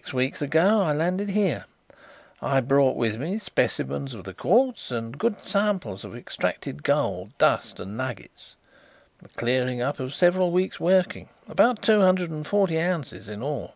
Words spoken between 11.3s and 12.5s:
about two hundred and